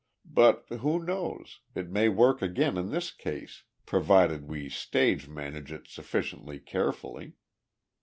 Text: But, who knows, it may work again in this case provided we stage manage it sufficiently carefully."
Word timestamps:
But, 0.25 0.63
who 0.69 0.97
knows, 1.03 1.59
it 1.75 1.91
may 1.91 2.09
work 2.09 2.41
again 2.41 2.75
in 2.75 2.89
this 2.89 3.11
case 3.11 3.65
provided 3.85 4.47
we 4.47 4.67
stage 4.67 5.27
manage 5.27 5.71
it 5.71 5.87
sufficiently 5.87 6.59
carefully." 6.59 7.33